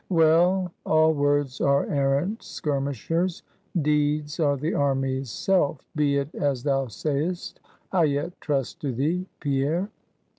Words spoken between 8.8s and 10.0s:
to thee. Pierre."